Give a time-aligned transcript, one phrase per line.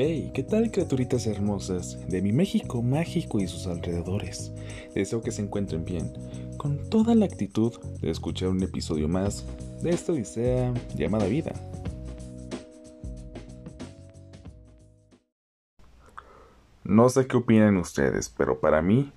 [0.00, 4.52] Hey, ¿qué tal criaturitas hermosas de mi México mágico y sus alrededores?
[4.94, 6.12] Deseo que se encuentren bien,
[6.56, 9.44] con toda la actitud de escuchar un episodio más
[9.82, 11.52] de esta odisea llamada vida.
[16.84, 19.10] No sé qué opinan ustedes, pero para mí,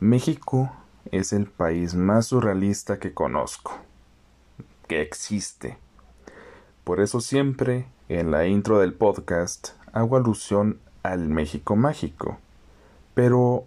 [0.00, 0.70] México
[1.12, 3.72] es el país más surrealista que conozco,
[4.86, 5.78] que existe.
[6.84, 12.36] Por eso siempre, en la intro del podcast, hago alusión al México mágico.
[13.14, 13.64] Pero,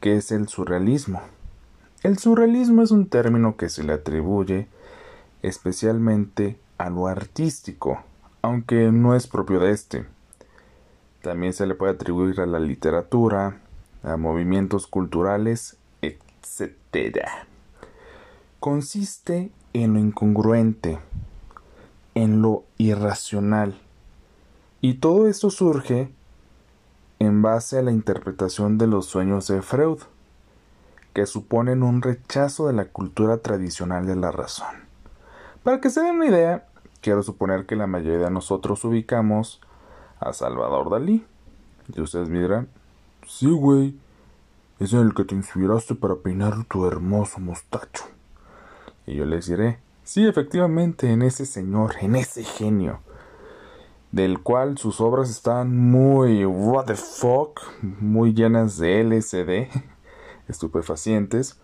[0.00, 1.20] ¿qué es el surrealismo?
[2.02, 4.66] El surrealismo es un término que se le atribuye
[5.42, 8.02] especialmente a lo artístico,
[8.40, 10.06] aunque no es propio de este.
[11.20, 13.60] También se le puede atribuir a la literatura,
[14.04, 17.26] a movimientos culturales, etc.
[18.58, 20.98] Consiste en lo incongruente,
[22.14, 23.78] en lo irracional,
[24.88, 26.12] y todo esto surge
[27.18, 29.98] en base a la interpretación de los sueños de Freud,
[31.12, 34.76] que suponen un rechazo de la cultura tradicional de la razón.
[35.64, 36.68] Para que se den una idea,
[37.00, 39.60] quiero suponer que la mayoría de nosotros ubicamos
[40.20, 41.26] a Salvador Dalí.
[41.92, 42.68] Y ustedes dirán,
[43.26, 43.98] sí, güey,
[44.78, 48.04] es en el que te inspiraste para peinar tu hermoso mostacho.
[49.04, 53.00] Y yo les diré, sí, efectivamente, en ese señor, en ese genio
[54.16, 59.68] del cual sus obras están muy what the fuck, muy llenas de LSD,
[60.48, 61.60] estupefacientes,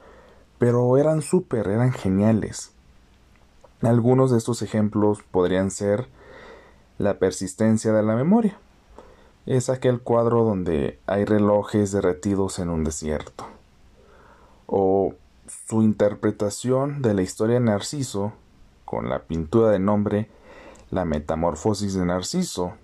[0.58, 2.72] pero eran súper, eran geniales.
[3.80, 6.08] Algunos de estos ejemplos podrían ser
[6.98, 8.58] la persistencia de la memoria.
[9.46, 13.46] Es aquel cuadro donde hay relojes derretidos en un desierto.
[14.66, 15.14] O
[15.68, 18.34] su interpretación de la historia de Narciso
[18.84, 20.28] con la pintura de nombre
[20.92, 22.74] la metamorfosis de Narciso,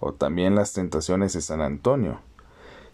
[0.00, 2.18] o también las tentaciones de San Antonio.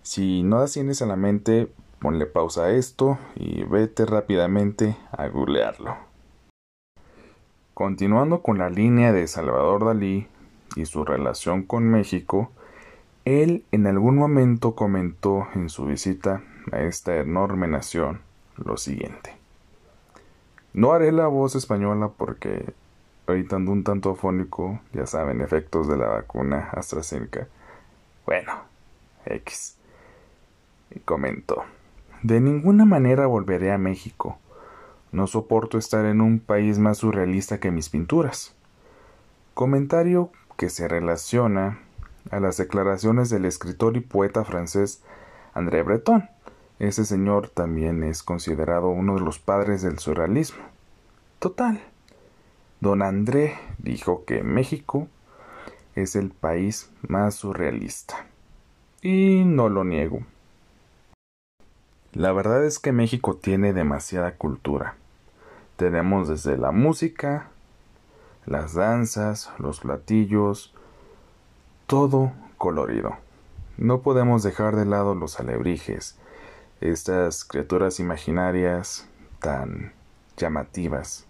[0.03, 5.28] Si no las tienes a la mente, ponle pausa a esto y vete rápidamente a
[5.28, 5.97] googlearlo.
[7.75, 10.27] Continuando con la línea de Salvador Dalí
[10.75, 12.50] y su relación con México,
[13.25, 18.21] él en algún momento comentó en su visita a esta enorme nación
[18.56, 19.37] lo siguiente.
[20.72, 22.75] No haré la voz española porque
[23.31, 27.49] ahorita un tanto afónico, ya saben, efectos de la vacuna AstraZeneca.
[28.27, 28.53] Bueno,
[29.27, 29.77] X.
[30.91, 31.65] Y comentó,
[32.23, 34.39] de ninguna manera volveré a México.
[35.13, 38.55] No soporto estar en un país más surrealista que mis pinturas.
[39.55, 41.81] Comentario que se relaciona
[42.31, 45.03] a las declaraciones del escritor y poeta francés
[45.55, 46.29] André Breton.
[46.79, 50.62] Ese señor también es considerado uno de los padres del surrealismo.
[51.39, 51.81] Total,
[52.81, 55.07] Don André dijo que México
[55.95, 58.25] es el país más surrealista.
[59.03, 60.21] Y no lo niego.
[62.15, 64.97] La verdad es que México tiene demasiada cultura.
[65.77, 67.49] Tenemos desde la música,
[68.47, 70.73] las danzas, los platillos,
[71.87, 73.17] todo colorido.
[73.77, 76.19] No podemos dejar de lado los alebrijes,
[76.81, 79.07] estas criaturas imaginarias
[79.39, 79.93] tan
[80.39, 81.27] llamativas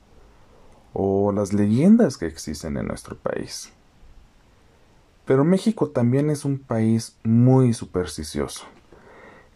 [0.92, 3.72] o las leyendas que existen en nuestro país.
[5.24, 8.64] Pero México también es un país muy supersticioso.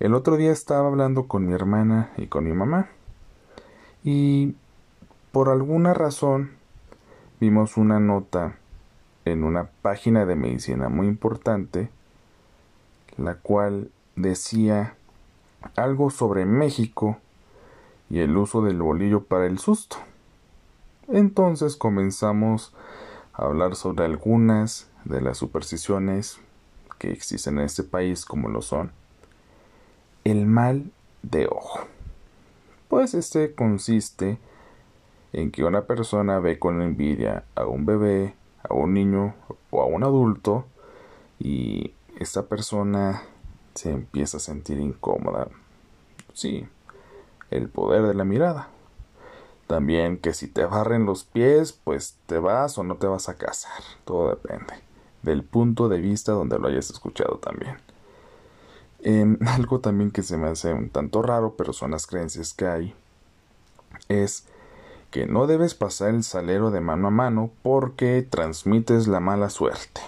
[0.00, 2.88] El otro día estaba hablando con mi hermana y con mi mamá
[4.02, 4.54] y
[5.32, 6.52] por alguna razón
[7.40, 8.56] vimos una nota
[9.24, 11.88] en una página de medicina muy importante
[13.16, 14.96] la cual decía
[15.76, 17.18] algo sobre México
[18.10, 19.96] y el uso del bolillo para el susto.
[21.08, 22.72] Entonces comenzamos
[23.32, 26.38] a hablar sobre algunas de las supersticiones
[26.98, 28.92] que existen en este país como lo son
[30.24, 30.90] el mal
[31.22, 31.80] de ojo.
[32.88, 34.38] Pues este consiste
[35.32, 39.34] en que una persona ve con envidia a un bebé, a un niño
[39.70, 40.64] o a un adulto
[41.38, 43.22] y esta persona
[43.74, 45.48] se empieza a sentir incómoda.
[46.32, 46.66] Sí,
[47.50, 48.68] el poder de la mirada.
[49.66, 53.34] También que si te barren los pies, pues te vas o no te vas a
[53.34, 53.82] casar.
[54.04, 54.84] Todo depende
[55.24, 57.76] del punto de vista donde lo hayas escuchado también.
[59.02, 62.66] Em, algo también que se me hace un tanto raro, pero son las creencias que
[62.66, 62.94] hay,
[64.08, 64.44] es
[65.10, 70.00] que no debes pasar el salero de mano a mano porque transmites la mala suerte.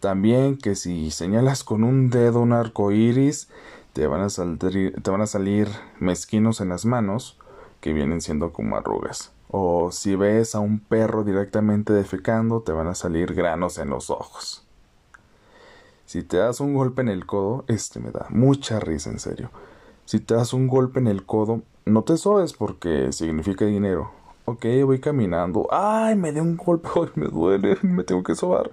[0.00, 3.48] También que si señalas con un dedo un arco iris,
[3.92, 5.68] te van a, te van a salir
[6.00, 7.38] mezquinos en las manos
[7.82, 9.32] que vienen siendo como arrugas.
[9.50, 14.08] O si ves a un perro directamente defecando, te van a salir granos en los
[14.08, 14.64] ojos.
[16.06, 19.50] Si te das un golpe en el codo, este me da mucha risa, en serio.
[20.06, 24.12] Si te das un golpe en el codo, no te sobes porque significa dinero.
[24.44, 25.66] Ok, voy caminando.
[25.70, 28.70] Ay, me dio un golpe, hoy me duele, me tengo que sobar.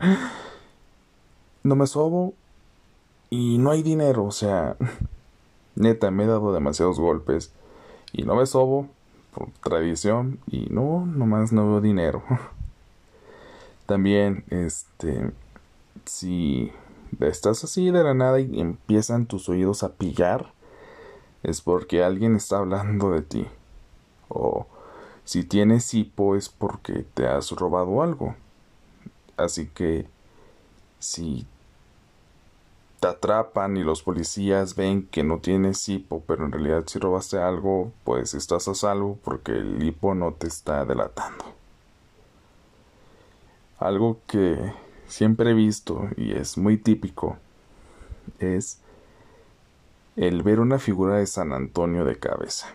[1.63, 2.33] No me sobo
[3.31, 4.77] y no hay dinero, o sea,
[5.75, 7.51] neta, me he dado demasiados golpes
[8.13, 8.88] y no me sobo
[9.33, 12.23] por tradición y no, nomás no veo dinero.
[13.85, 15.31] También, este,
[16.05, 16.71] si
[17.19, 20.53] estás así de la nada y empiezan tus oídos a pillar,
[21.43, 23.47] es porque alguien está hablando de ti.
[24.27, 24.67] O
[25.23, 28.35] si tienes hipo es porque te has robado algo.
[29.37, 30.05] Así que
[30.99, 31.45] si
[32.99, 37.37] te atrapan y los policías ven que no tienes hipo, pero en realidad si robaste
[37.37, 41.45] algo, pues estás a salvo porque el hipo no te está delatando.
[43.79, 44.73] Algo que
[45.07, 47.37] siempre he visto y es muy típico
[48.39, 48.79] es
[50.15, 52.67] el ver una figura de San Antonio de cabeza.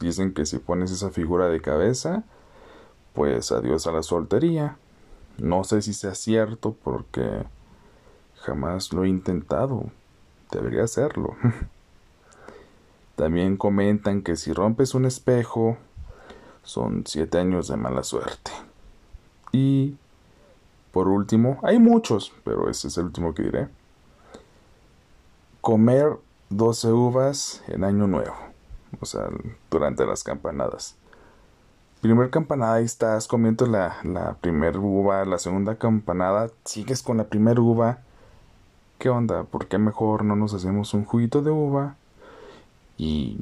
[0.00, 2.24] Dicen que si pones esa figura de cabeza,
[3.14, 4.76] pues adiós a la soltería.
[5.38, 7.44] No sé si sea cierto porque
[8.44, 9.90] jamás lo he intentado.
[10.50, 11.36] Debería hacerlo.
[13.16, 15.76] También comentan que si rompes un espejo,
[16.62, 18.50] son siete años de mala suerte.
[19.52, 19.96] Y
[20.92, 23.68] por último, hay muchos, pero ese es el último que diré
[25.64, 26.18] comer
[26.50, 28.34] 12 uvas en año nuevo,
[29.00, 29.30] o sea,
[29.70, 30.94] durante las campanadas.
[32.02, 37.24] Primer campanada y estás comiendo la, la primera uva, la segunda campanada sigues con la
[37.24, 38.00] primera uva.
[39.04, 39.44] ¿Qué onda?
[39.44, 41.94] ¿Por qué mejor no nos hacemos un juguito de uva
[42.96, 43.36] y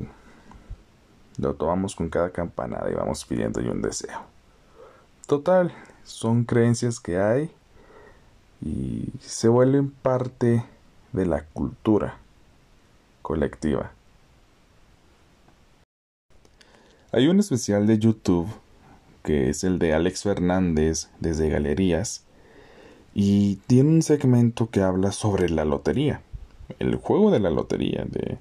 [1.39, 4.23] lo tomamos con cada campanada y vamos pidiendo y un deseo?
[5.29, 5.73] Total,
[6.03, 7.53] son creencias que hay
[8.61, 10.65] y se vuelven parte
[11.13, 12.17] de la cultura
[13.23, 13.93] colectiva.
[17.13, 18.49] Hay un especial de YouTube
[19.23, 22.25] que es el de Alex Fernández desde Galerías
[23.15, 26.23] y tiene un segmento que habla sobre la lotería,
[26.79, 28.39] el juego de la lotería, de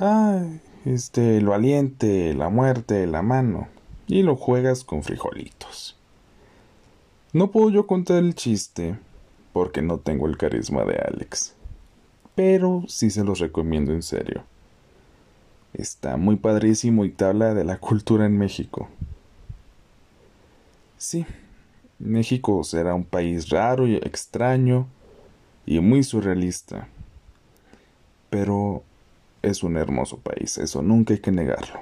[0.00, 0.42] ah,
[0.84, 3.68] este, el valiente, la muerte, la mano,
[4.06, 5.96] y lo juegas con frijolitos.
[7.32, 8.96] No puedo yo contar el chiste
[9.52, 11.54] porque no tengo el carisma de Alex
[12.34, 14.42] pero sí se los recomiendo en serio.
[15.72, 18.88] Está muy padrísimo y te habla de la cultura en México.
[20.98, 21.26] Sí,
[21.98, 24.86] México será un país raro y extraño
[25.66, 26.88] y muy surrealista.
[28.30, 28.82] Pero
[29.42, 31.80] es un hermoso país, eso nunca hay que negarlo.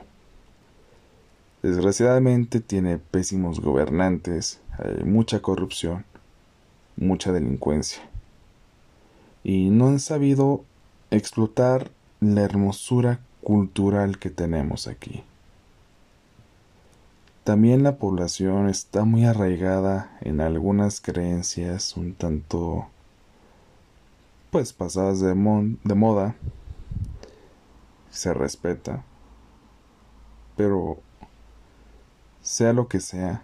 [1.63, 6.05] Desgraciadamente tiene pésimos gobernantes, hay mucha corrupción,
[6.97, 8.03] mucha delincuencia
[9.45, 10.65] y no han sabido
[11.11, 15.25] explotar la hermosura cultural que tenemos aquí.
[17.45, 22.87] También la población está muy arraigada en algunas creencias un tanto
[24.53, 26.37] pues pasadas de, de moda.
[28.11, 29.03] Se respeta.
[30.57, 30.99] Pero
[32.43, 33.43] sea lo que sea,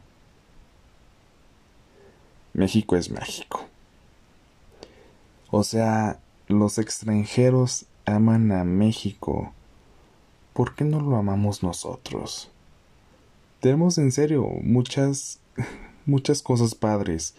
[2.52, 3.64] México es México.
[5.50, 9.52] O sea, los extranjeros aman a México.
[10.52, 12.50] ¿Por qué no lo amamos nosotros?
[13.60, 15.40] Tenemos en serio muchas,
[16.06, 17.34] muchas cosas padres.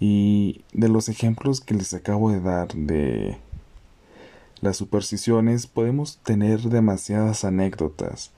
[0.00, 3.38] Y de los ejemplos que les acabo de dar de
[4.60, 8.32] las supersticiones, podemos tener demasiadas anécdotas.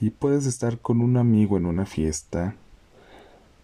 [0.00, 2.56] Y puedes estar con un amigo en una fiesta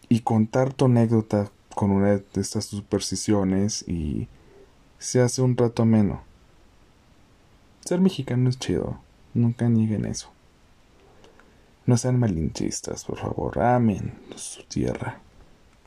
[0.08, 4.28] y contar tu anécdota con una de estas supersticiones y
[4.98, 6.22] se hace un rato ameno.
[7.84, 8.98] Ser mexicano es chido,
[9.34, 10.30] nunca nieguen eso.
[11.86, 15.20] No sean malinchistas, por favor, amen su tierra.